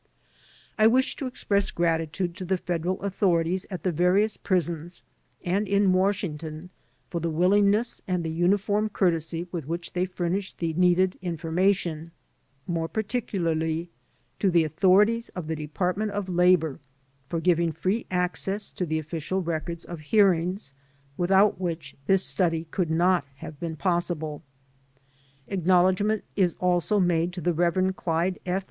[0.79, 5.03] I wish to express gratitude to the Federal authorities at the various prisons
[5.45, 6.71] and in Washington
[7.11, 12.09] for the willing ness and the uniform courtesy with which they furnished the needed information;
[12.65, 13.91] more particularly
[14.39, 16.79] to the authori ties of the Department of Labor
[17.29, 20.73] for giving free access to the official records of hearings,
[21.15, 24.41] without which this study could not have been possible.
[25.47, 27.93] Acknowledgment is also made to the Rev.
[27.95, 28.59] Qyde F.